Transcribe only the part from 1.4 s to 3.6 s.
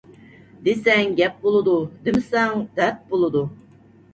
بولىدۇ، دىمىسەڭ دەرد بولىدۇ.